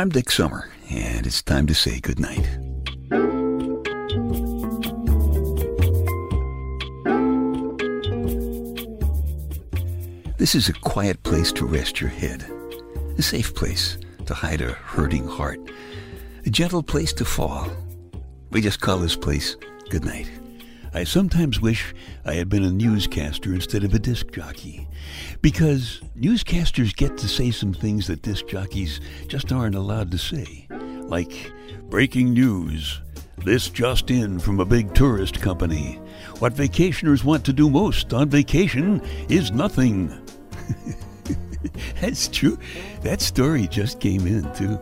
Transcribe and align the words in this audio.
I'm 0.00 0.08
Dick 0.08 0.30
Summer, 0.30 0.70
and 0.88 1.26
it's 1.26 1.42
time 1.42 1.66
to 1.66 1.74
say 1.74 2.00
goodnight. 2.00 2.48
This 10.38 10.54
is 10.54 10.70
a 10.70 10.72
quiet 10.72 11.22
place 11.22 11.52
to 11.52 11.66
rest 11.66 12.00
your 12.00 12.08
head, 12.08 12.50
a 13.18 13.22
safe 13.22 13.54
place 13.54 13.98
to 14.24 14.32
hide 14.32 14.62
a 14.62 14.72
hurting 14.72 15.28
heart, 15.28 15.60
a 16.46 16.48
gentle 16.48 16.82
place 16.82 17.12
to 17.12 17.26
fall. 17.26 17.70
We 18.52 18.62
just 18.62 18.80
call 18.80 18.96
this 18.96 19.16
place 19.16 19.54
goodnight. 19.90 20.30
I 20.92 21.04
sometimes 21.04 21.60
wish 21.60 21.94
I 22.24 22.34
had 22.34 22.48
been 22.48 22.64
a 22.64 22.70
newscaster 22.70 23.54
instead 23.54 23.84
of 23.84 23.94
a 23.94 23.98
disc 23.98 24.32
jockey, 24.32 24.88
because 25.40 26.00
newscasters 26.18 26.96
get 26.96 27.16
to 27.18 27.28
say 27.28 27.52
some 27.52 27.72
things 27.72 28.08
that 28.08 28.22
disc 28.22 28.46
jockeys 28.48 29.00
just 29.28 29.52
aren't 29.52 29.76
allowed 29.76 30.10
to 30.10 30.18
say, 30.18 30.66
like 31.02 31.52
breaking 31.88 32.32
news. 32.32 33.00
This 33.44 33.70
just 33.70 34.10
in 34.10 34.38
from 34.38 34.60
a 34.60 34.66
big 34.66 34.92
tourist 34.94 35.40
company. 35.40 35.94
What 36.40 36.54
vacationers 36.54 37.24
want 37.24 37.44
to 37.46 37.52
do 37.52 37.70
most 37.70 38.12
on 38.12 38.28
vacation 38.28 39.00
is 39.28 39.50
nothing. 39.52 40.12
that's 42.00 42.28
true. 42.28 42.58
That 43.02 43.20
story 43.22 43.66
just 43.66 44.00
came 44.00 44.26
in, 44.26 44.52
too. 44.54 44.78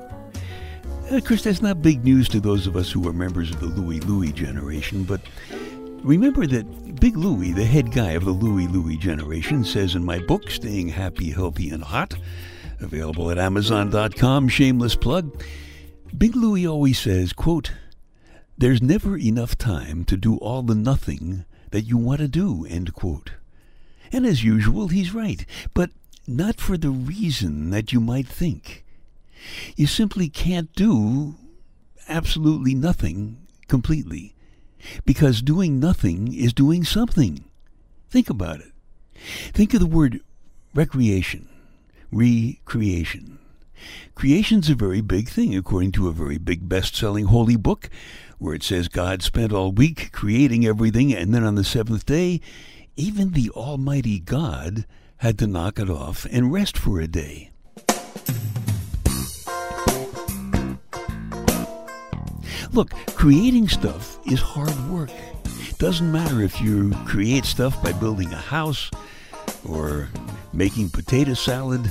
Of 1.11 1.25
course, 1.25 1.45
that's 1.45 1.63
not 1.63 1.83
big 1.83 2.05
news 2.05 2.29
to 2.31 2.41
those 2.41 2.67
of 2.67 2.77
us 2.77 2.91
who 2.91 3.09
are 3.09 3.13
members 3.13 3.51
of 3.51 3.61
the 3.61 3.67
Louie 3.67 4.01
Louie 4.01 4.33
generation, 4.33 5.05
but 5.05 5.21
remember 6.03 6.47
that 6.47 7.01
Big 7.01 7.17
Louie, 7.17 7.53
the 7.53 7.65
head 7.65 7.93
guy 7.93 8.13
of 8.13 8.25
the 8.25 8.31
Louie 8.31 8.67
Louie 8.67 8.97
generation, 8.97 9.65
says 9.65 9.95
in 9.95 10.05
my 10.05 10.19
book, 10.19 10.51
Staying 10.51 10.89
Happy, 10.89 11.31
Healthy, 11.31 11.71
and 11.71 11.83
Hot, 11.83 12.15
available 12.81 13.31
at 13.31 13.39
Amazon.com, 13.39 14.49
shameless 14.49 14.97
plug, 14.97 15.43
Big 16.17 16.35
Louie 16.35 16.67
always 16.67 16.99
says, 16.99 17.33
quote, 17.33 17.73
There's 18.57 18.83
never 18.83 19.17
enough 19.17 19.57
time 19.57 20.05
to 20.07 20.17
do 20.17 20.37
all 20.39 20.63
the 20.63 20.75
nothing 20.75 21.45
that 21.71 21.83
you 21.83 21.97
want 21.97 22.21
to 22.21 22.29
do, 22.29 22.67
end 22.69 22.95
quote. 22.95 23.33
And 24.11 24.25
as 24.27 24.43
usual, 24.43 24.89
he's 24.89 25.15
right, 25.15 25.45
but 25.75 25.91
not 26.27 26.61
for 26.61 26.77
the 26.77 26.91
reason 26.91 27.71
that 27.71 27.93
you 27.93 28.01
might 28.01 28.27
think. 28.27 28.85
You 29.77 29.87
simply 29.87 30.29
can't 30.29 30.73
do 30.75 31.37
absolutely 32.09 32.75
nothing 32.75 33.47
completely, 33.69 34.35
because 35.05 35.43
doing 35.43 35.81
nothing 35.81 36.33
is 36.33 36.53
doing 36.53 36.85
something. 36.85 37.45
Think 38.11 38.31
about 38.31 38.61
it. 38.61 38.73
Think 39.53 39.75
of 39.75 39.81
the 39.81 39.87
word 39.87 40.21
recreation, 40.75 41.49
recreation. 42.11 43.39
Creation's 44.15 44.69
a 44.69 44.75
very 44.75 45.01
big 45.01 45.29
thing, 45.29 45.57
according 45.57 45.93
to 45.93 46.09
a 46.09 46.13
very 46.13 46.39
big 46.39 46.69
best 46.69 46.97
selling 46.97 47.27
holy 47.27 47.57
book, 47.57 47.89
where 48.39 48.55
it 48.55 48.63
says 48.63 48.89
God 48.89 49.23
spent 49.23 49.53
all 49.53 49.73
week 49.73 50.11
creating 50.13 50.67
everything, 50.67 51.15
and 51.15 51.33
then 51.33 51.45
on 51.45 51.55
the 51.55 51.65
seventh 51.65 52.07
day, 52.07 52.41
even 52.97 53.33
the 53.33 53.51
Almighty 53.51 54.19
God 54.19 54.85
had 55.19 55.39
to 55.39 55.47
knock 55.47 55.79
it 55.79 55.91
off 55.91 56.27
and 56.31 56.53
rest 56.53 56.77
for 56.77 57.01
a 57.01 57.07
day. 57.07 57.48
Look, 62.73 62.91
creating 63.15 63.69
stuff 63.69 64.19
is 64.27 64.41
hard 64.41 64.77
work. 64.91 65.11
It 65.45 65.79
Doesn't 65.79 66.11
matter 66.11 66.43
if 66.43 66.61
you 66.61 66.93
create 67.07 67.45
stuff 67.45 67.83
by 67.83 67.93
building 67.93 68.33
a 68.33 68.37
house, 68.37 68.91
or 69.69 70.09
making 70.53 70.91
potato 70.91 71.35
salad, 71.35 71.91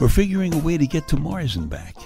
or 0.00 0.08
figuring 0.08 0.54
a 0.54 0.58
way 0.58 0.76
to 0.76 0.86
get 0.86 1.08
to 1.08 1.16
Mars 1.16 1.56
and 1.56 1.68
back. 1.68 1.96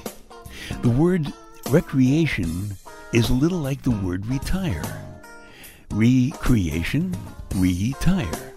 The 0.83 0.91
word 0.91 1.33
recreation 1.71 2.77
is 3.13 3.31
a 3.31 3.35
little 3.35 3.59
like 3.59 3.83
the 3.83 3.91
word 3.91 4.27
retire. 4.27 5.03
Recreation, 5.91 7.15
retire. 7.55 8.53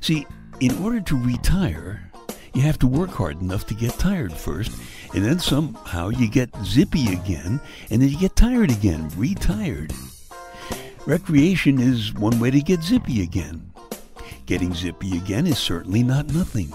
See, 0.00 0.26
in 0.60 0.82
order 0.82 1.00
to 1.00 1.16
retire, 1.16 2.11
you 2.54 2.62
have 2.62 2.78
to 2.80 2.86
work 2.86 3.10
hard 3.10 3.40
enough 3.40 3.66
to 3.66 3.74
get 3.74 3.92
tired 3.98 4.32
first, 4.32 4.72
and 5.14 5.24
then 5.24 5.38
somehow 5.38 6.08
you 6.08 6.28
get 6.28 6.50
zippy 6.64 7.12
again, 7.12 7.60
and 7.90 8.02
then 8.02 8.08
you 8.08 8.18
get 8.18 8.36
tired 8.36 8.70
again, 8.70 9.10
retired. 9.16 9.92
Recreation 11.06 11.80
is 11.80 12.14
one 12.14 12.38
way 12.38 12.50
to 12.50 12.60
get 12.60 12.82
zippy 12.82 13.22
again. 13.22 13.72
Getting 14.46 14.74
zippy 14.74 15.16
again 15.16 15.46
is 15.46 15.58
certainly 15.58 16.02
not 16.02 16.32
nothing. 16.32 16.72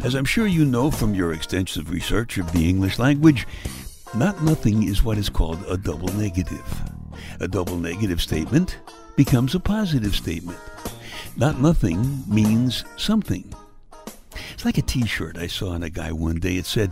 As 0.00 0.14
I'm 0.14 0.24
sure 0.24 0.46
you 0.46 0.64
know 0.64 0.90
from 0.90 1.14
your 1.14 1.32
extensive 1.32 1.90
research 1.90 2.38
of 2.38 2.52
the 2.52 2.68
English 2.68 2.98
language, 2.98 3.46
not 4.14 4.42
nothing 4.42 4.84
is 4.84 5.02
what 5.02 5.18
is 5.18 5.28
called 5.28 5.64
a 5.68 5.76
double 5.76 6.08
negative. 6.14 6.82
A 7.40 7.48
double 7.48 7.76
negative 7.76 8.20
statement 8.20 8.78
becomes 9.16 9.54
a 9.54 9.60
positive 9.60 10.14
statement. 10.14 10.58
Not 11.36 11.60
nothing 11.60 12.22
means 12.28 12.84
something. 12.96 13.52
It's 14.56 14.64
like 14.64 14.78
a 14.78 14.82
t 14.82 15.04
shirt 15.04 15.36
I 15.36 15.48
saw 15.48 15.72
on 15.72 15.82
a 15.82 15.90
guy 15.90 16.12
one 16.12 16.36
day. 16.36 16.56
It 16.56 16.64
said, 16.64 16.90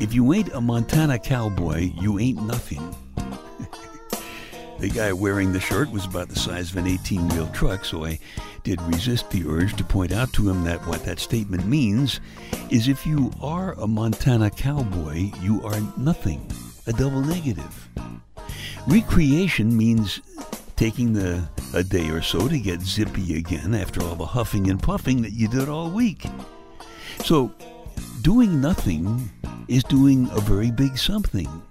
If 0.00 0.14
you 0.14 0.32
ain't 0.32 0.54
a 0.54 0.60
Montana 0.62 1.18
cowboy, 1.18 1.92
you 2.00 2.18
ain't 2.18 2.42
nothing. 2.44 2.96
the 4.78 4.88
guy 4.88 5.12
wearing 5.12 5.52
the 5.52 5.60
shirt 5.60 5.90
was 5.90 6.06
about 6.06 6.30
the 6.30 6.38
size 6.38 6.70
of 6.70 6.78
an 6.78 6.86
18 6.86 7.28
wheel 7.28 7.46
truck, 7.48 7.84
so 7.84 8.06
I 8.06 8.18
did 8.64 8.80
resist 8.80 9.28
the 9.28 9.46
urge 9.46 9.76
to 9.76 9.84
point 9.84 10.12
out 10.12 10.32
to 10.32 10.48
him 10.48 10.64
that 10.64 10.80
what 10.86 11.04
that 11.04 11.20
statement 11.20 11.66
means 11.66 12.20
is 12.70 12.88
if 12.88 13.06
you 13.06 13.32
are 13.42 13.74
a 13.74 13.86
Montana 13.86 14.48
cowboy, 14.48 15.30
you 15.42 15.62
are 15.66 15.78
nothing, 15.98 16.50
a 16.86 16.94
double 16.94 17.20
negative. 17.20 17.90
Recreation 18.86 19.76
means 19.76 20.22
taking 20.76 21.12
the 21.12 21.46
a 21.74 21.84
day 21.84 22.08
or 22.08 22.22
so 22.22 22.48
to 22.48 22.58
get 22.58 22.80
zippy 22.80 23.36
again 23.36 23.74
after 23.74 24.02
all 24.02 24.14
the 24.14 24.24
huffing 24.24 24.70
and 24.70 24.82
puffing 24.82 25.20
that 25.20 25.32
you 25.32 25.48
did 25.48 25.68
all 25.68 25.90
week. 25.90 26.24
So, 27.24 27.52
doing 28.22 28.60
nothing 28.60 29.30
is 29.68 29.84
doing 29.84 30.28
a 30.32 30.40
very 30.40 30.70
big 30.70 30.96
something. 30.96 31.62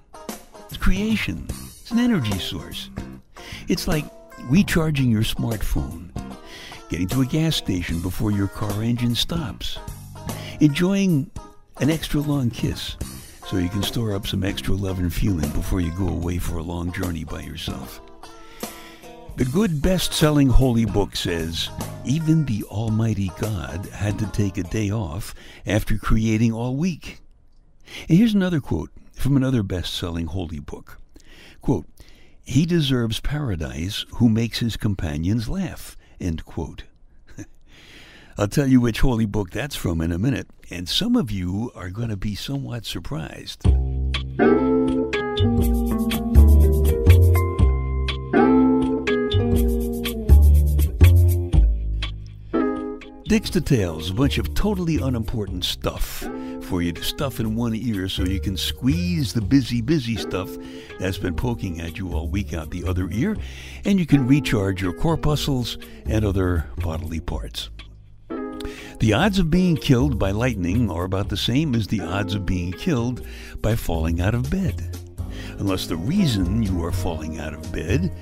It's 0.68 0.78
creation. 0.78 1.47
It's 1.50 1.91
an 1.91 2.00
energy 2.00 2.38
source. 2.38 2.90
It's 3.68 3.88
like 3.88 4.06
recharging 4.44 5.09
your 5.09 5.24
smartphone, 5.24 6.09
getting 6.90 7.08
to 7.09 7.22
a 7.22 7.25
gas 7.25 7.56
station 7.56 8.02
before 8.02 8.31
your 8.31 8.47
car 8.47 8.84
engine 8.84 9.16
stops, 9.16 9.80
enjoying 10.59 11.31
an 11.79 11.90
extra 11.90 12.22
long 12.22 12.50
kiss 12.50 12.96
so 13.47 13.58
you 13.58 13.69
can 13.69 13.84
store 13.84 14.14
up 14.14 14.28
some 14.28 14.44
extra 14.44 14.74
love 14.74 15.00
and 15.00 15.14
feeling 15.14 15.50
before 15.52 15.79
you 15.79 15.91
go 15.91 16.08
away 16.08 16.38
for 16.38 16.58
a 16.58 16.64
long 16.64 16.91
journey 16.91 17.24
by 17.24 17.41
yourself. 17.41 18.02
The 19.38 19.46
good 19.46 19.81
best 19.81 20.14
selling 20.14 20.50
holy 20.50 20.85
book 20.85 21.16
says 21.16 21.69
even 22.07 22.45
the 22.45 22.63
Almighty 22.63 23.31
God 23.40 23.85
had 23.88 24.18
to 24.19 24.28
take 24.28 24.57
a 24.57 24.63
day 24.63 24.90
off 24.90 25.35
after 25.66 25.97
creating 25.97 26.53
all 26.53 26.75
week. 26.75 27.22
And 28.07 28.18
here's 28.18 28.34
another 28.34 28.59
quote 28.59 28.91
from 29.13 29.35
another 29.35 29.63
best 29.63 29.94
selling 29.94 30.28
holy 30.28 30.59
book. 30.59 31.00
Quote, 31.62 31.85
He 32.44 32.66
deserves 32.66 33.19
paradise 33.19 34.06
who 34.16 34.29
makes 34.29 34.59
his 34.59 34.78
companions 34.78 35.50
laugh. 35.50 35.97
End 36.19 36.46
quote. 36.46 36.84
I'll 38.38 38.47
tell 38.47 38.67
you 38.67 38.79
which 38.79 39.01
holy 39.01 39.25
book 39.25 39.51
that's 39.51 39.75
from 39.75 40.01
in 40.01 40.12
a 40.12 40.19
minute, 40.19 40.47
and 40.69 40.88
some 40.88 41.16
of 41.16 41.29
you 41.29 41.72
are 41.75 41.90
going 41.90 42.09
to 42.09 42.17
be 42.17 42.35
somewhat 42.35 42.85
surprised. 42.85 43.63
Dick's 53.28 53.50
Details, 53.50 54.10
a 54.10 54.14
bunch 54.14 54.38
of 54.38 54.54
totally 54.54 55.02
unimportant 55.02 55.66
stuff 55.66 56.26
for 56.62 56.82
you 56.82 56.94
to 56.94 57.04
stuff 57.04 57.42
in 57.42 57.58
one 57.58 57.76
ear 57.76 58.08
so 58.08 58.24
you 58.24 58.40
can 58.40 58.56
squeeze 58.56 59.34
the 59.34 59.41
busy, 59.41 59.82
busy 59.82 60.16
stuff 60.16 60.50
that's 60.97 61.18
been 61.18 61.35
poking 61.35 61.82
at 61.82 61.97
you 61.97 62.14
all 62.14 62.29
week 62.29 62.53
out 62.53 62.72
the 62.72 62.85
other 62.85 63.09
ear, 63.12 63.35
and 63.84 64.00
you 64.00 64.06
can 64.06 64.26
recharge 64.26 64.82
your 64.82 64.94
corpuscles 64.94 65.78
and 66.06 66.24
other 66.24 66.68
bodily 66.78 67.20
parts. 67.20 67.70
The 69.02 69.12
odds 69.12 69.40
of 69.40 69.52
being 69.52 69.76
killed 69.76 70.18
by 70.18 70.32
lightning 70.32 70.90
are 70.90 71.03
about 71.03 71.28
the 71.28 71.35
same 71.35 71.76
as 71.76 71.88
the 71.88 72.00
odds 72.00 72.34
of 72.34 72.46
being 72.46 72.72
killed 72.72 73.28
by 73.62 73.76
falling 73.76 74.22
out 74.22 74.35
of 74.35 74.50
bed. 74.50 74.97
Unless 75.59 75.88
the 75.88 75.97
reason 75.97 76.64
you 76.64 76.82
are 76.82 76.94
falling 76.94 77.41
out 77.41 77.53
of 77.53 77.73
bed 77.73 78.16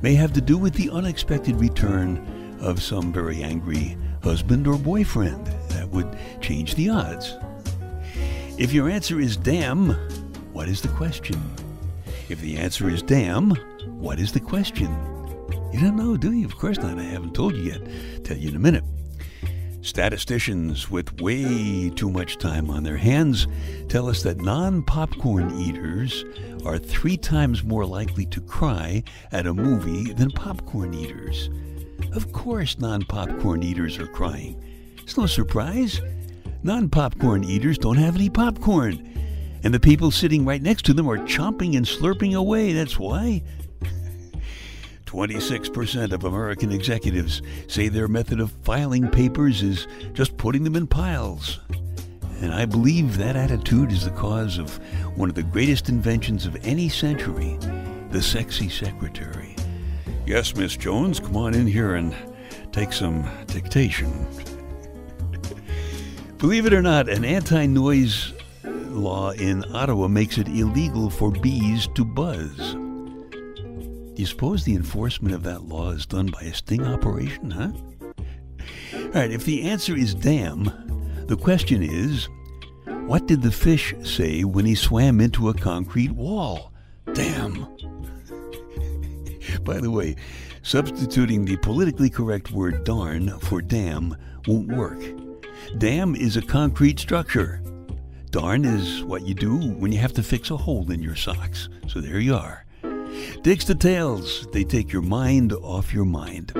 may 0.00 0.14
have 0.14 0.32
to 0.32 0.40
do 0.40 0.56
with 0.56 0.72
the 0.72 0.88
unexpected 0.88 1.56
return 1.56 2.56
of 2.62 2.82
some 2.82 3.12
very 3.12 3.42
angry 3.42 3.98
husband 4.22 4.66
or 4.66 4.78
boyfriend. 4.78 5.46
That 5.70 5.88
would 5.90 6.18
change 6.40 6.74
the 6.74 6.90
odds. 6.90 7.34
If 8.58 8.72
your 8.72 8.88
answer 8.88 9.20
is 9.20 9.36
damn, 9.36 9.90
what 10.52 10.68
is 10.68 10.82
the 10.82 10.88
question? 10.88 11.40
If 12.28 12.40
the 12.40 12.56
answer 12.56 12.88
is 12.88 13.02
damn, 13.02 13.50
what 14.00 14.18
is 14.18 14.32
the 14.32 14.40
question? 14.40 14.88
You 15.72 15.80
don't 15.80 15.96
know, 15.96 16.16
do 16.16 16.32
you? 16.32 16.46
Of 16.46 16.56
course 16.56 16.78
not. 16.78 16.98
I 16.98 17.04
haven't 17.04 17.34
told 17.34 17.56
you 17.56 17.62
yet. 17.62 18.24
Tell 18.24 18.36
you 18.36 18.48
in 18.48 18.56
a 18.56 18.58
minute. 18.58 18.84
Statisticians 19.80 20.90
with 20.90 21.20
way 21.20 21.88
too 21.90 22.10
much 22.10 22.36
time 22.36 22.68
on 22.68 22.82
their 22.82 22.96
hands 22.96 23.46
tell 23.88 24.08
us 24.08 24.22
that 24.22 24.40
non 24.40 24.82
popcorn 24.82 25.56
eaters 25.58 26.24
are 26.64 26.78
three 26.78 27.16
times 27.16 27.62
more 27.62 27.86
likely 27.86 28.26
to 28.26 28.40
cry 28.40 29.02
at 29.30 29.46
a 29.46 29.54
movie 29.54 30.12
than 30.12 30.30
popcorn 30.30 30.92
eaters. 30.94 31.48
Of 32.12 32.32
course, 32.32 32.78
non 32.78 33.02
popcorn 33.02 33.62
eaters 33.62 33.98
are 33.98 34.06
crying. 34.06 34.62
It's 35.02 35.16
no 35.16 35.26
surprise. 35.26 36.00
Non 36.62 36.88
popcorn 36.88 37.44
eaters 37.44 37.78
don't 37.78 37.96
have 37.96 38.14
any 38.14 38.28
popcorn. 38.28 39.04
And 39.64 39.74
the 39.74 39.80
people 39.80 40.10
sitting 40.10 40.44
right 40.44 40.62
next 40.62 40.84
to 40.86 40.94
them 40.94 41.08
are 41.08 41.18
chomping 41.18 41.76
and 41.76 41.84
slurping 41.84 42.36
away. 42.36 42.72
That's 42.72 42.98
why. 42.98 43.42
26% 45.06 46.12
of 46.12 46.24
American 46.24 46.70
executives 46.70 47.40
say 47.66 47.88
their 47.88 48.08
method 48.08 48.40
of 48.40 48.52
filing 48.62 49.08
papers 49.08 49.62
is 49.62 49.86
just 50.12 50.36
putting 50.36 50.64
them 50.64 50.76
in 50.76 50.86
piles. 50.86 51.60
And 52.40 52.52
I 52.52 52.66
believe 52.66 53.16
that 53.16 53.34
attitude 53.34 53.90
is 53.90 54.04
the 54.04 54.10
cause 54.10 54.58
of 54.58 54.76
one 55.16 55.28
of 55.28 55.34
the 55.34 55.42
greatest 55.42 55.88
inventions 55.88 56.46
of 56.46 56.56
any 56.62 56.88
century 56.88 57.58
the 58.10 58.22
sexy 58.22 58.68
secretary. 58.68 59.57
Yes, 60.28 60.54
Miss 60.54 60.76
Jones, 60.76 61.20
come 61.20 61.38
on 61.38 61.54
in 61.54 61.66
here 61.66 61.94
and 61.94 62.14
take 62.70 62.92
some 62.92 63.26
dictation. 63.46 64.26
Believe 66.36 66.66
it 66.66 66.74
or 66.74 66.82
not, 66.82 67.08
an 67.08 67.24
anti 67.24 67.64
noise 67.64 68.34
law 68.62 69.30
in 69.30 69.64
Ottawa 69.74 70.06
makes 70.06 70.36
it 70.36 70.46
illegal 70.48 71.08
for 71.08 71.30
bees 71.30 71.88
to 71.94 72.04
buzz. 72.04 72.74
You 74.18 74.26
suppose 74.26 74.64
the 74.64 74.74
enforcement 74.74 75.34
of 75.34 75.44
that 75.44 75.62
law 75.62 75.92
is 75.92 76.04
done 76.04 76.26
by 76.26 76.42
a 76.42 76.52
sting 76.52 76.84
operation, 76.84 77.50
huh? 77.50 77.72
All 78.92 79.10
right, 79.14 79.30
if 79.30 79.46
the 79.46 79.62
answer 79.62 79.96
is 79.96 80.14
damn, 80.14 80.64
the 81.26 81.38
question 81.38 81.82
is 81.82 82.28
what 83.06 83.26
did 83.26 83.40
the 83.40 83.50
fish 83.50 83.94
say 84.04 84.44
when 84.44 84.66
he 84.66 84.74
swam 84.74 85.22
into 85.22 85.48
a 85.48 85.54
concrete 85.54 86.12
wall? 86.12 86.74
Damn. 87.14 87.66
By 89.64 89.78
the 89.78 89.90
way, 89.90 90.16
substituting 90.62 91.44
the 91.44 91.56
politically 91.58 92.10
correct 92.10 92.50
word 92.50 92.84
darn 92.84 93.38
for 93.40 93.60
damn 93.60 94.16
won't 94.46 94.68
work. 94.68 94.98
Dam 95.78 96.14
is 96.14 96.36
a 96.36 96.42
concrete 96.42 96.98
structure. 96.98 97.62
Darn 98.30 98.64
is 98.64 99.02
what 99.04 99.26
you 99.26 99.34
do 99.34 99.56
when 99.56 99.92
you 99.92 99.98
have 99.98 100.12
to 100.14 100.22
fix 100.22 100.50
a 100.50 100.56
hole 100.56 100.90
in 100.90 101.02
your 101.02 101.16
socks. 101.16 101.68
So 101.86 102.00
there 102.00 102.20
you 102.20 102.34
are. 102.34 102.64
Dick's 103.42 103.64
Details, 103.64 104.46
they 104.52 104.64
take 104.64 104.92
your 104.92 105.02
mind 105.02 105.52
off 105.52 105.92
your 105.92 106.04
mind. 106.04 106.52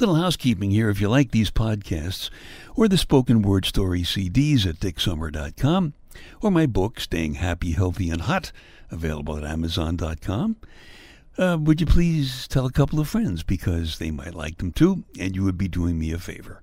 Little 0.00 0.14
housekeeping 0.14 0.70
here 0.70 0.90
if 0.90 1.00
you 1.00 1.08
like 1.08 1.32
these 1.32 1.50
podcasts, 1.50 2.30
or 2.76 2.86
the 2.86 2.98
spoken 2.98 3.42
word 3.42 3.64
story 3.64 4.02
CDs 4.02 4.66
at 4.66 4.76
dicksummer.com, 4.76 5.94
or 6.40 6.50
my 6.50 6.66
book, 6.66 7.00
Staying 7.00 7.34
Happy, 7.34 7.72
Healthy, 7.72 8.10
and 8.10 8.22
Hot, 8.22 8.52
available 8.90 9.36
at 9.36 9.44
amazon.com. 9.44 10.56
Uh, 11.36 11.56
would 11.60 11.80
you 11.80 11.86
please 11.86 12.48
tell 12.48 12.66
a 12.66 12.72
couple 12.72 12.98
of 12.98 13.08
friends 13.08 13.42
because 13.42 13.98
they 13.98 14.10
might 14.10 14.34
like 14.34 14.58
them 14.58 14.72
too, 14.72 15.04
and 15.18 15.36
you 15.36 15.44
would 15.44 15.58
be 15.58 15.68
doing 15.68 15.98
me 15.98 16.12
a 16.12 16.18
favor. 16.18 16.62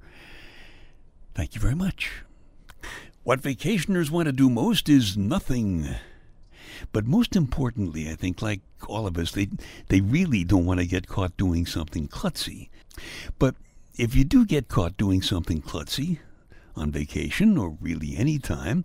Thank 1.34 1.56
you 1.56 1.62
very 1.62 1.76
much. 1.76 2.24
What 3.24 3.42
vacationers 3.42 4.10
want 4.10 4.28
to 4.28 4.32
do 4.32 4.50
most 4.50 4.90
is 4.90 5.18
nothing. 5.18 5.88
But 6.92 7.08
most 7.08 7.36
importantly, 7.36 8.10
I 8.10 8.16
think, 8.16 8.42
like 8.42 8.62
all 8.88 9.08
of 9.08 9.18
us, 9.18 9.32
they, 9.32 9.50
they 9.88 10.02
really 10.02 10.44
don't 10.44 10.66
want 10.66 10.80
to 10.80 10.86
get 10.86 11.08
caught 11.08 11.36
doing 11.38 11.66
something 11.66 12.08
klutzy. 12.08 12.70
But 13.40 13.56
if 13.98 14.14
you 14.14 14.24
do 14.24 14.46
get 14.46 14.68
caught 14.68 14.98
doing 14.98 15.22
something 15.22 15.62
klutzy, 15.62 16.20
on 16.76 16.92
vacation 16.92 17.58
or 17.58 17.78
really 17.82 18.16
any 18.18 18.40
time, 18.40 18.84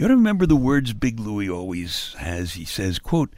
you 0.00 0.06
ought 0.06 0.08
to 0.08 0.16
remember 0.16 0.46
the 0.46 0.56
words 0.56 0.94
Big 0.94 1.20
Louie 1.20 1.50
always 1.50 2.14
has. 2.14 2.54
He 2.54 2.64
says, 2.64 2.98
quote, 2.98 3.34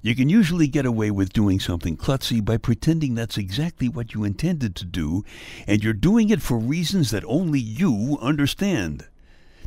you 0.00 0.16
can 0.16 0.30
usually 0.30 0.66
get 0.66 0.86
away 0.86 1.10
with 1.10 1.34
doing 1.34 1.60
something 1.60 1.98
klutzy 1.98 2.42
by 2.42 2.56
pretending 2.56 3.14
that's 3.14 3.36
exactly 3.36 3.90
what 3.90 4.14
you 4.14 4.24
intended 4.24 4.74
to 4.76 4.86
do, 4.86 5.22
and 5.66 5.84
you're 5.84 5.92
doing 5.92 6.30
it 6.30 6.40
for 6.40 6.56
reasons 6.56 7.10
that 7.10 7.26
only 7.26 7.60
you 7.60 8.16
understand. 8.22 9.06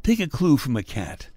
Take 0.02 0.20
a 0.20 0.26
clue 0.26 0.58
from 0.58 0.76
a 0.76 0.82
cat. 0.82 1.30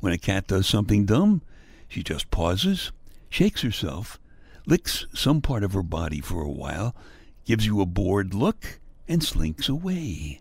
When 0.00 0.14
a 0.14 0.18
cat 0.18 0.46
does 0.46 0.66
something 0.66 1.04
dumb, 1.04 1.42
she 1.86 2.02
just 2.02 2.30
pauses, 2.30 2.92
shakes 3.28 3.60
herself, 3.60 4.18
licks 4.64 5.04
some 5.12 5.42
part 5.42 5.64
of 5.64 5.74
her 5.74 5.82
body 5.82 6.22
for 6.22 6.40
a 6.40 6.50
while, 6.50 6.96
gives 7.44 7.66
you 7.66 7.82
a 7.82 7.84
bored 7.84 8.32
look, 8.32 8.80
and 9.06 9.22
slinks 9.22 9.68
away. 9.68 10.40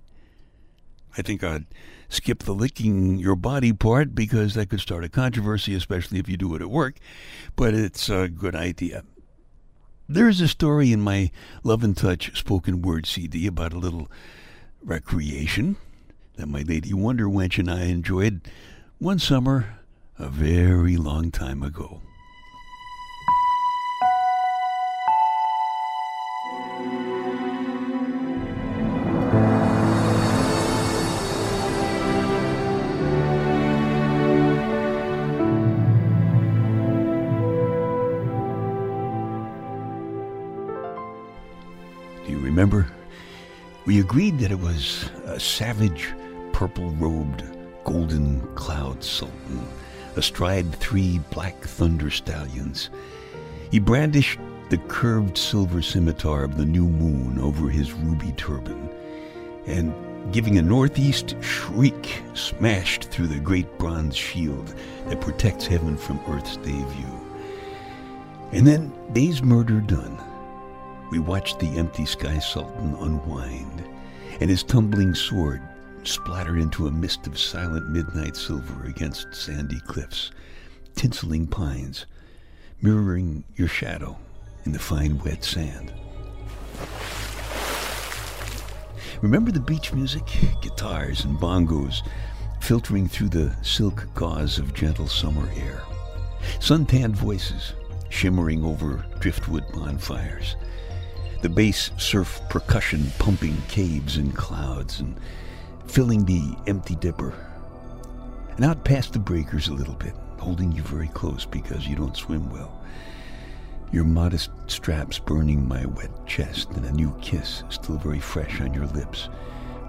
I 1.17 1.21
think 1.21 1.43
I'd 1.43 1.65
skip 2.09 2.43
the 2.43 2.53
licking 2.53 3.17
your 3.17 3.35
body 3.35 3.73
part 3.73 4.13
because 4.13 4.53
that 4.53 4.69
could 4.69 4.81
start 4.81 5.03
a 5.03 5.09
controversy, 5.09 5.73
especially 5.73 6.19
if 6.19 6.29
you 6.29 6.37
do 6.37 6.55
it 6.55 6.61
at 6.61 6.69
work, 6.69 6.97
but 7.55 7.73
it's 7.73 8.09
a 8.09 8.27
good 8.27 8.55
idea. 8.55 9.03
There's 10.07 10.41
a 10.41 10.47
story 10.47 10.91
in 10.91 11.01
my 11.01 11.31
Love 11.63 11.83
and 11.83 11.97
Touch 11.97 12.37
spoken 12.37 12.81
word 12.81 13.07
CD 13.07 13.47
about 13.47 13.73
a 13.73 13.79
little 13.79 14.09
recreation 14.83 15.77
that 16.35 16.47
my 16.47 16.61
lady 16.61 16.93
Wonder 16.93 17.25
Wench 17.25 17.57
and 17.57 17.71
I 17.71 17.85
enjoyed 17.85 18.41
one 18.99 19.19
summer 19.19 19.79
a 20.19 20.29
very 20.29 20.97
long 20.97 21.31
time 21.31 21.63
ago. 21.63 22.01
Agreed 44.05 44.37
that 44.37 44.51
it 44.51 44.59
was 44.59 45.09
a 45.25 45.39
savage, 45.39 46.13
purple 46.53 46.91
robed, 46.91 47.43
golden 47.85 48.39
cloud 48.53 49.03
sultan 49.03 49.67
astride 50.15 50.71
three 50.75 51.19
black 51.31 51.59
thunder 51.63 52.11
stallions. 52.11 52.91
He 53.71 53.79
brandished 53.79 54.37
the 54.69 54.77
curved 54.77 55.35
silver 55.35 55.81
scimitar 55.81 56.43
of 56.43 56.55
the 56.55 56.65
new 56.65 56.85
moon 56.85 57.39
over 57.39 57.67
his 57.67 57.93
ruby 57.93 58.31
turban, 58.33 58.91
and 59.65 59.91
giving 60.31 60.59
a 60.59 60.61
northeast 60.61 61.35
shriek, 61.41 62.21
smashed 62.35 63.05
through 63.05 63.27
the 63.27 63.39
great 63.39 63.79
bronze 63.79 64.15
shield 64.15 64.75
that 65.07 65.19
protects 65.19 65.65
heaven 65.65 65.97
from 65.97 66.19
earth's 66.27 66.57
day 66.57 66.83
view. 66.93 67.37
And 68.51 68.67
then, 68.67 68.93
day's 69.13 69.41
murder 69.41 69.81
done, 69.81 70.15
we 71.09 71.17
watched 71.17 71.59
the 71.59 71.75
empty 71.79 72.05
sky 72.05 72.37
sultan 72.37 72.93
unwind, 72.99 73.83
and 74.39 74.49
his 74.49 74.63
tumbling 74.63 75.15
sword 75.15 75.61
splatter 76.03 76.57
into 76.57 76.87
a 76.87 76.91
mist 76.91 77.27
of 77.27 77.39
silent 77.39 77.89
midnight 77.89 78.35
silver 78.35 78.85
against 78.85 79.33
sandy 79.33 79.79
cliffs, 79.81 80.31
tinseling 80.95 81.49
pines, 81.49 82.05
mirroring 82.81 83.43
your 83.55 83.67
shadow 83.67 84.17
in 84.65 84.71
the 84.71 84.79
fine 84.79 85.17
wet 85.19 85.43
sand. 85.43 85.93
Remember 89.21 89.51
the 89.51 89.59
beach 89.59 89.93
music? 89.93 90.25
Guitars 90.61 91.23
and 91.23 91.37
bongos 91.37 92.01
filtering 92.59 93.07
through 93.07 93.29
the 93.29 93.55
silk 93.61 94.07
gauze 94.13 94.59
of 94.59 94.73
gentle 94.73 95.07
summer 95.07 95.49
air. 95.55 95.81
Suntanned 96.59 97.15
voices 97.15 97.73
shimmering 98.09 98.63
over 98.63 99.05
driftwood 99.19 99.63
bonfires. 99.71 100.55
The 101.45 101.49
bass 101.49 101.91
surf 101.97 102.41
percussion 102.49 103.11
pumping 103.19 103.55
caves 103.67 104.17
and 104.17 104.35
clouds 104.35 104.99
and 104.99 105.15
filling 105.85 106.25
the 106.25 106.55
empty 106.65 106.95
dipper. 106.95 107.35
And 108.55 108.65
out 108.65 108.83
past 108.83 109.13
the 109.13 109.19
breakers 109.19 109.67
a 109.67 109.73
little 109.75 109.93
bit, 109.93 110.15
holding 110.39 110.71
you 110.71 110.81
very 110.81 111.09
close 111.09 111.45
because 111.45 111.87
you 111.87 111.95
don't 111.95 112.17
swim 112.17 112.49
well. 112.49 112.81
Your 113.91 114.05
modest 114.05 114.49
straps 114.65 115.19
burning 115.19 115.67
my 115.67 115.85
wet 115.85 116.25
chest 116.25 116.71
and 116.71 116.83
a 116.83 116.91
new 116.91 117.15
kiss 117.21 117.61
still 117.69 117.97
very 117.97 118.19
fresh 118.19 118.59
on 118.59 118.73
your 118.73 118.87
lips 118.87 119.29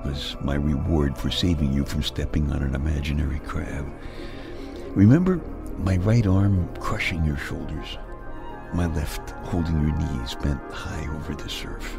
was 0.04 0.36
my 0.42 0.56
reward 0.56 1.16
for 1.16 1.30
saving 1.30 1.72
you 1.72 1.86
from 1.86 2.02
stepping 2.02 2.52
on 2.52 2.62
an 2.62 2.75
imaginary 2.75 3.38
crab. 3.38 3.90
Remember 4.90 5.40
my 5.78 5.96
right 5.96 6.26
arm 6.26 6.68
crushing 6.80 7.25
your 7.25 7.38
shoulders, 7.38 7.96
my 8.75 8.87
left 8.87 9.30
holding 9.46 9.80
your 9.80 9.96
knees 9.96 10.35
bent 10.37 10.61
high 10.73 11.06
over 11.14 11.35
the 11.35 11.49
surf. 11.49 11.96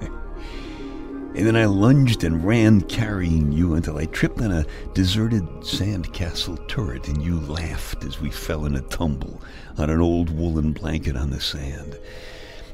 and 0.00 1.46
then 1.46 1.56
I 1.56 1.66
lunged 1.66 2.24
and 2.24 2.44
ran 2.44 2.80
carrying 2.82 3.52
you 3.52 3.74
until 3.74 3.98
I 3.98 4.06
tripped 4.06 4.40
on 4.40 4.50
a 4.50 4.66
deserted 4.94 5.44
sandcastle 5.60 6.66
turret 6.68 7.08
and 7.08 7.22
you 7.22 7.40
laughed 7.40 8.04
as 8.04 8.20
we 8.20 8.30
fell 8.30 8.64
in 8.64 8.76
a 8.76 8.82
tumble 8.82 9.40
on 9.76 9.90
an 9.90 10.00
old 10.00 10.30
woolen 10.30 10.72
blanket 10.72 11.16
on 11.16 11.30
the 11.30 11.40
sand. 11.40 11.98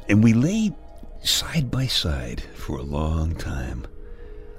And 0.08 0.22
we 0.22 0.32
lay 0.32 0.72
side 1.22 1.70
by 1.70 1.86
side 1.86 2.42
for 2.54 2.78
a 2.78 2.82
long 2.82 3.34
time, 3.34 3.86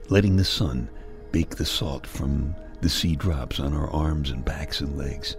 letting 0.10 0.38
the 0.38 0.46
sun 0.46 0.90
bake 1.32 1.56
the 1.56 1.66
salt 1.66 2.08
from 2.08 2.56
the 2.82 2.90
sea 2.90 3.16
drops 3.16 3.60
on 3.60 3.74
our 3.74 3.90
arms 3.90 4.30
and 4.30 4.44
backs 4.44 4.82
and 4.82 4.98
legs. 4.98 5.36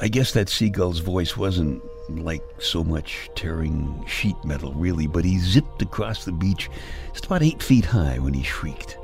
I 0.00 0.08
guess 0.08 0.32
that 0.32 0.48
seagull's 0.48 1.00
voice 1.00 1.36
wasn't 1.36 1.82
like 2.08 2.42
so 2.58 2.82
much 2.82 3.30
tearing 3.34 4.04
sheet 4.06 4.36
metal, 4.44 4.72
really, 4.72 5.06
but 5.06 5.24
he 5.24 5.38
zipped 5.38 5.82
across 5.82 6.24
the 6.24 6.32
beach 6.32 6.70
just 7.12 7.26
about 7.26 7.42
eight 7.42 7.62
feet 7.62 7.84
high 7.84 8.18
when 8.18 8.34
he 8.34 8.42
shrieked. 8.42 8.98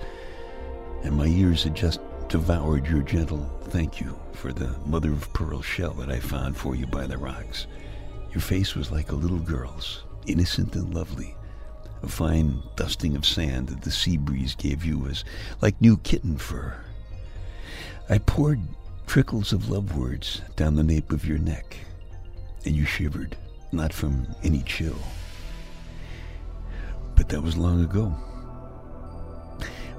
And 1.02 1.16
my 1.16 1.26
ears 1.26 1.64
had 1.64 1.74
just 1.74 2.00
devoured 2.28 2.86
your 2.86 3.02
gentle 3.02 3.50
thank 3.64 4.00
you 4.00 4.18
for 4.32 4.52
the 4.52 4.74
mother 4.86 5.12
of 5.12 5.32
pearl 5.32 5.60
shell 5.60 5.92
that 5.94 6.10
I 6.10 6.18
found 6.20 6.56
for 6.56 6.74
you 6.74 6.86
by 6.86 7.06
the 7.06 7.18
rocks. 7.18 7.66
Your 8.32 8.40
face 8.40 8.74
was 8.74 8.90
like 8.90 9.12
a 9.12 9.16
little 9.16 9.38
girl's, 9.38 10.04
innocent 10.26 10.74
and 10.74 10.94
lovely. 10.94 11.34
A 12.02 12.08
fine 12.08 12.62
dusting 12.76 13.16
of 13.16 13.24
sand 13.24 13.68
that 13.68 13.82
the 13.82 13.90
sea 13.90 14.16
breeze 14.16 14.54
gave 14.54 14.84
you 14.84 14.98
was 14.98 15.24
like 15.62 15.80
new 15.80 15.96
kitten 15.98 16.36
fur. 16.36 16.74
I 18.08 18.18
poured 18.18 18.60
trickles 19.06 19.52
of 19.52 19.70
love 19.70 19.96
words 19.96 20.42
down 20.56 20.74
the 20.74 20.82
nape 20.82 21.12
of 21.12 21.26
your 21.26 21.38
neck, 21.38 21.76
and 22.64 22.74
you 22.74 22.84
shivered, 22.84 23.36
not 23.72 23.92
from 23.92 24.26
any 24.42 24.62
chill. 24.62 24.98
But 27.16 27.28
that 27.28 27.42
was 27.42 27.56
long 27.56 27.84
ago. 27.84 28.14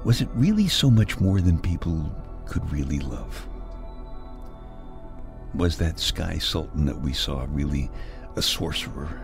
Was 0.04 0.20
it 0.20 0.28
really 0.34 0.68
so 0.68 0.90
much 0.90 1.18
more 1.18 1.40
than 1.40 1.58
people 1.58 2.14
could 2.46 2.70
really 2.70 3.00
love? 3.00 3.46
Was 5.54 5.78
that 5.78 5.98
sky 5.98 6.38
sultan 6.38 6.84
that 6.86 7.00
we 7.00 7.12
saw 7.12 7.46
really 7.50 7.90
a 8.36 8.42
sorcerer? 8.42 9.20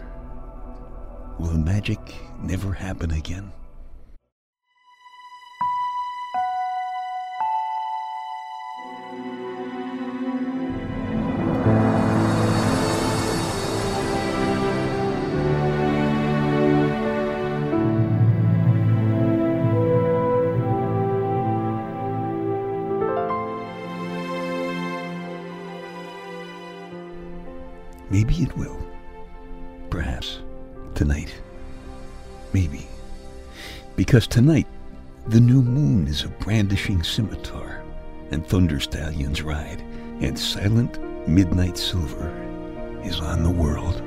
Will 1.39 1.49
the 1.49 1.59
magic 1.59 2.01
never 2.41 2.73
happen 2.73 3.11
again? 3.11 3.53
Because 33.97 34.27
tonight, 34.27 34.67
the 35.27 35.41
new 35.41 35.63
moon 35.63 36.09
is 36.09 36.25
a 36.25 36.29
brandishing 36.29 37.03
scimitar, 37.03 37.83
and 38.31 38.47
thunder 38.47 38.81
stallions 38.81 39.43
ride, 39.43 39.83
and 40.21 40.39
silent 40.39 40.99
midnight 41.29 41.77
silver 41.77 42.31
is 43.05 43.21
on 43.21 43.43
the 43.43 43.51
world. 43.51 44.03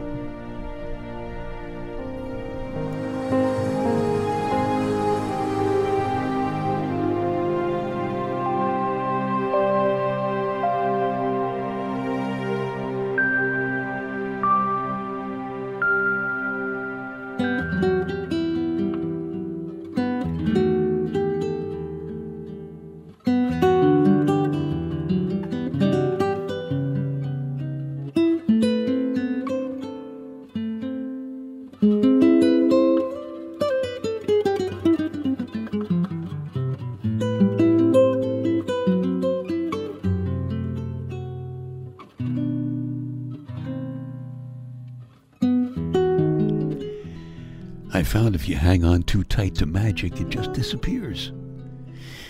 Found 48.16 48.34
if 48.34 48.48
you 48.48 48.56
hang 48.56 48.86
on 48.86 49.04
too 49.04 49.26
tight 49.26 49.56
to 49.56 49.66
magic, 49.66 50.22
it 50.22 50.30
just 50.30 50.54
disappears. 50.54 51.34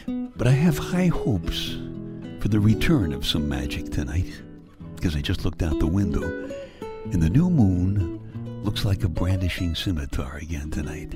But 0.07 0.47
I 0.47 0.51
have 0.51 0.79
high 0.79 1.09
hopes 1.09 1.77
for 2.39 2.47
the 2.47 2.59
return 2.59 3.13
of 3.13 3.23
some 3.23 3.47
magic 3.47 3.91
tonight, 3.91 4.33
because 4.95 5.15
I 5.15 5.21
just 5.21 5.45
looked 5.45 5.61
out 5.61 5.77
the 5.77 5.85
window, 5.85 6.23
and 7.11 7.21
the 7.21 7.29
new 7.29 7.51
moon 7.51 8.63
looks 8.63 8.83
like 8.83 9.03
a 9.03 9.07
brandishing 9.07 9.75
scimitar 9.75 10.37
again 10.37 10.71
tonight. 10.71 11.13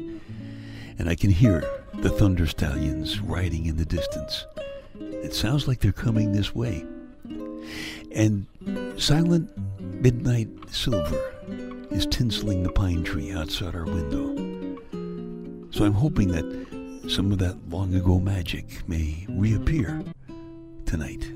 And 1.00 1.10
I 1.10 1.16
can 1.16 1.32
hear 1.32 1.64
the 1.96 2.12
thunder 2.12 2.46
stallions 2.46 3.20
riding 3.22 3.66
in 3.66 3.78
the 3.78 3.86
distance. 3.86 4.46
It 5.00 5.34
sounds 5.34 5.68
like 5.68 5.80
they're 5.80 5.92
coming 5.92 6.32
this 6.32 6.54
way. 6.54 6.86
And 8.12 8.46
silent 9.02 9.50
midnight 9.80 10.50
silver 10.70 11.34
is 11.90 12.06
tinseling 12.06 12.64
the 12.64 12.72
pine 12.72 13.04
tree 13.04 13.32
outside 13.32 13.74
our 13.74 13.86
window. 13.86 14.39
So 15.72 15.86
I'm 15.86 15.94
hoping 15.94 16.30
that 16.30 17.10
some 17.10 17.32
of 17.32 17.38
that 17.40 17.56
long 17.70 17.94
ago 17.96 18.20
magic 18.20 18.88
may 18.88 19.26
reappear 19.30 20.04
tonight. 20.86 21.32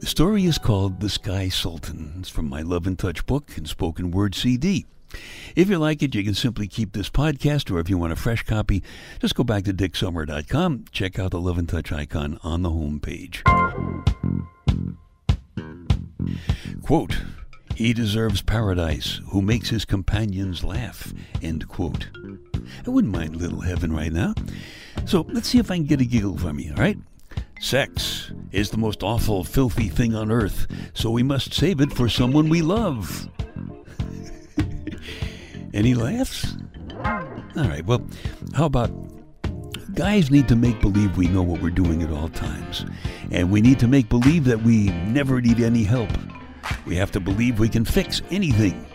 The 0.00 0.06
story 0.06 0.44
is 0.44 0.58
called 0.58 1.00
The 1.00 1.08
Sky 1.08 1.48
Sultan. 1.48 2.16
It's 2.18 2.28
from 2.28 2.48
my 2.48 2.62
Love 2.62 2.86
and 2.86 2.98
Touch 2.98 3.24
book 3.24 3.56
and 3.56 3.68
spoken 3.68 4.10
word 4.10 4.34
CD. 4.34 4.86
If 5.54 5.68
you 5.68 5.78
like 5.78 6.02
it, 6.02 6.14
you 6.14 6.24
can 6.24 6.34
simply 6.34 6.66
keep 6.66 6.92
this 6.92 7.10
podcast, 7.10 7.70
or 7.70 7.78
if 7.78 7.90
you 7.90 7.98
want 7.98 8.12
a 8.12 8.16
fresh 8.16 8.42
copy, 8.42 8.82
just 9.20 9.34
go 9.34 9.44
back 9.44 9.64
to 9.64 9.74
dicksummer.com. 9.74 10.86
Check 10.90 11.18
out 11.18 11.32
the 11.32 11.40
Love 11.40 11.58
and 11.58 11.68
Touch 11.68 11.92
icon 11.92 12.38
on 12.42 12.62
the 12.62 12.70
home 12.70 13.00
page. 13.00 13.42
Quote, 16.82 17.22
he 17.74 17.92
deserves 17.92 18.42
paradise 18.42 19.20
who 19.28 19.42
makes 19.42 19.70
his 19.70 19.84
companions 19.84 20.62
laugh. 20.62 21.12
End 21.40 21.68
quote. 21.68 22.08
I 22.86 22.90
wouldn't 22.90 23.12
mind 23.12 23.36
little 23.36 23.60
heaven 23.60 23.92
right 23.92 24.12
now. 24.12 24.34
So 25.04 25.26
let's 25.28 25.48
see 25.48 25.58
if 25.58 25.70
I 25.70 25.76
can 25.76 25.86
get 25.86 26.00
a 26.00 26.04
giggle 26.04 26.38
from 26.38 26.58
you, 26.58 26.72
all 26.72 26.82
right? 26.82 26.98
Sex 27.60 28.32
is 28.50 28.70
the 28.70 28.76
most 28.76 29.02
awful, 29.02 29.44
filthy 29.44 29.88
thing 29.88 30.14
on 30.14 30.30
earth, 30.30 30.66
so 30.94 31.10
we 31.10 31.22
must 31.22 31.54
save 31.54 31.80
it 31.80 31.92
for 31.92 32.08
someone 32.08 32.48
we 32.48 32.60
love. 32.60 33.28
Any 35.74 35.94
laughs? 35.94 36.56
All 37.56 37.68
right, 37.68 37.84
well, 37.84 38.06
how 38.54 38.66
about 38.66 38.90
guys 39.94 40.30
need 40.30 40.48
to 40.48 40.56
make 40.56 40.80
believe 40.80 41.16
we 41.16 41.28
know 41.28 41.42
what 41.42 41.60
we're 41.60 41.70
doing 41.70 42.02
at 42.02 42.10
all 42.10 42.28
times. 42.28 42.84
And 43.30 43.50
we 43.50 43.60
need 43.60 43.78
to 43.80 43.88
make 43.88 44.08
believe 44.08 44.44
that 44.44 44.62
we 44.62 44.88
never 44.88 45.40
need 45.40 45.60
any 45.60 45.84
help. 45.84 46.10
We 46.86 46.96
have 46.96 47.10
to 47.12 47.20
believe 47.20 47.58
we 47.58 47.68
can 47.68 47.84
fix 47.84 48.22
anything. 48.30 48.86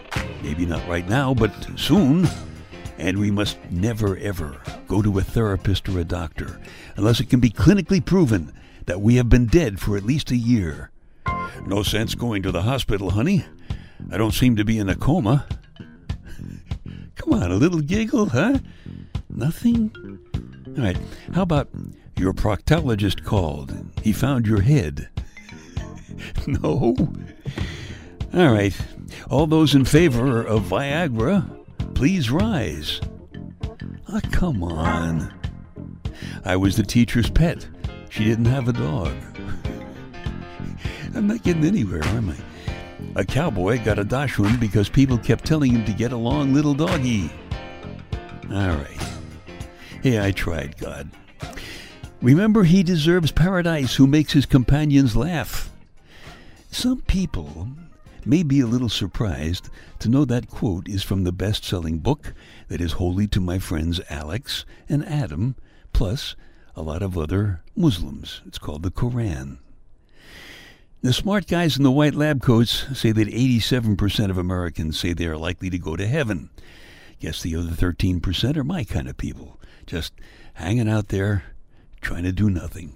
Maybe 0.42 0.66
not 0.66 0.88
right 0.88 1.08
now, 1.08 1.34
but 1.34 1.54
soon. 1.76 2.28
And 2.98 3.20
we 3.20 3.30
must 3.30 3.60
never, 3.70 4.18
ever 4.18 4.60
go 4.88 5.02
to 5.02 5.20
a 5.20 5.24
therapist 5.24 5.88
or 5.88 6.00
a 6.00 6.04
doctor 6.04 6.60
unless 6.96 7.20
it 7.20 7.30
can 7.30 7.40
be 7.40 7.52
clinically 7.52 8.04
proven 8.04 8.52
that 8.86 9.02
we 9.02 9.16
have 9.16 9.30
been 9.30 9.46
dead 9.46 9.80
for 9.80 9.98
at 9.98 10.04
least 10.04 10.32
a 10.32 10.38
year. 10.38 10.90
No 11.66 11.84
sense 11.84 12.16
going 12.16 12.42
to 12.44 12.52
the 12.52 12.64
hospital, 12.64 13.12
honey. 13.12 13.46
I 14.12 14.18
don't 14.18 14.34
seem 14.34 14.56
to 14.56 14.66
be 14.66 14.80
in 14.80 14.90
a 14.90 14.96
coma. 14.96 15.46
Come 17.18 17.34
on, 17.34 17.52
a 17.52 17.56
little 17.56 17.82
giggle, 17.82 18.28
huh? 18.30 18.60
Nothing? 19.30 19.92
All 20.78 20.84
right, 20.84 20.98
how 21.34 21.42
about 21.42 21.70
your 22.18 22.34
proctologist 22.34 23.24
called? 23.24 23.76
He 24.02 24.14
found 24.14 24.48
your 24.48 24.62
head. 24.62 25.10
no? 26.48 26.96
All 28.34 28.54
right, 28.54 28.76
all 29.30 29.48
those 29.48 29.76
in 29.76 29.86
favor 29.86 30.42
of 30.44 30.64
Viagra, 30.64 31.48
please 31.96 32.30
rise. 32.30 33.02
Ah, 34.10 34.14
oh, 34.14 34.22
come 34.32 34.64
on. 34.64 35.34
I 36.46 36.56
was 36.56 36.78
the 36.78 36.84
teacher's 36.84 37.30
pet. 37.30 37.68
She 38.10 38.24
didn't 38.24 38.46
have 38.46 38.68
a 38.68 38.74
dog. 38.74 39.14
I'm 41.16 41.28
not 41.28 41.44
getting 41.44 41.66
anywhere, 41.66 42.04
am 42.06 42.30
I? 42.30 42.47
A 43.16 43.26
cowboy 43.26 43.84
got 43.84 44.00
a 44.00 44.04
dachshund 44.04 44.60
because 44.60 44.90
people 44.90 45.18
kept 45.18 45.46
telling 45.46 45.72
him 45.72 45.86
to 45.86 45.94
get 45.94 46.12
along, 46.12 46.54
little 46.54 46.74
doggy. 46.74 47.30
All 48.52 48.76
right. 48.76 49.10
Hey, 50.02 50.24
I 50.24 50.32
tried, 50.32 50.78
God. 50.78 51.10
Remember, 52.22 52.64
he 52.64 52.84
deserves 52.84 53.32
paradise 53.32 53.96
who 53.96 54.08
makes 54.08 54.34
his 54.34 54.46
companions 54.46 55.16
laugh. 55.16 55.72
Some 56.72 57.02
people 57.02 57.70
may 58.26 58.44
be 58.44 58.60
a 58.60 58.68
little 58.68 58.90
surprised 58.90 59.70
to 60.00 60.10
know 60.10 60.26
that 60.26 60.50
quote 60.50 60.90
is 60.90 61.04
from 61.04 61.24
the 61.24 61.32
best 61.32 61.64
selling 61.64 62.00
book 62.00 62.34
that 62.68 62.82
is 62.82 62.94
holy 62.94 63.28
to 63.28 63.40
my 63.40 63.60
friends 63.60 64.02
Alex 64.10 64.66
and 64.90 65.06
Adam, 65.06 65.56
plus 65.94 66.36
a 66.76 66.82
lot 66.82 67.02
of 67.02 67.18
other 67.18 67.62
Muslims. 67.76 68.42
It's 68.46 68.58
called 68.58 68.84
the 68.84 68.92
Koran. 68.92 69.60
The 71.02 71.14
smart 71.14 71.48
guys 71.48 71.78
in 71.78 71.84
the 71.84 71.92
white 71.92 72.16
lab 72.16 72.42
coats 72.42 72.86
say 72.98 73.12
that 73.12 73.28
87% 73.28 74.30
of 74.30 74.38
Americans 74.38 75.00
say 75.00 75.14
they 75.14 75.28
are 75.28 75.38
likely 75.38 75.70
to 75.70 75.78
go 75.78 75.96
to 75.96 76.08
heaven. 76.08 76.50
Guess 77.20 77.44
the 77.44 77.56
other 77.56 77.70
13% 77.70 78.58
are 78.58 78.64
my 78.64 78.84
kind 78.84 79.08
of 79.08 79.16
people, 79.16 79.60
just 79.86 80.14
hanging 80.56 80.90
out 80.90 81.10
there 81.10 81.44
trying 82.02 82.24
to 82.24 82.32
do 82.32 82.50
nothing. 82.50 82.96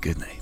Good 0.00 0.18
night. 0.20 0.37